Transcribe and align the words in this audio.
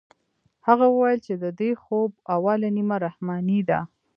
هغه 0.67 0.85
وويل 0.95 1.19
چې 1.25 1.33
د 1.43 1.45
دې 1.59 1.71
خوب 1.83 2.09
اوله 2.35 2.69
نيمه 2.77 2.97
رحماني 3.05 3.59
ده. 3.69 3.79